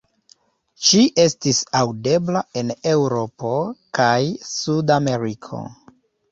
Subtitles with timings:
[0.87, 3.53] Ŝi estis aŭdebla en Eŭropo
[4.01, 4.11] kaj
[4.57, 5.65] Sud-Ameriko.